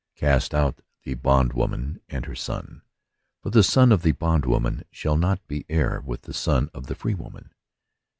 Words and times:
Cast 0.15 0.55
out 0.55 0.81
th 1.05 1.21
bondwoman 1.21 2.01
and 2.09 2.25
her 2.25 2.33
son: 2.33 2.81
for 3.43 3.51
the 3.51 3.61
son 3.61 3.91
of 3.91 4.01
the 4.01 4.13
bondwomaiu 4.13 4.81
shall 4.89 5.15
not 5.15 5.47
be 5.47 5.63
heir 5.69 6.01
with 6.03 6.23
the 6.23 6.33
son 6.33 6.71
of 6.73 6.85
tiie 6.87 6.97
free 6.97 7.13
woman." 7.13 7.53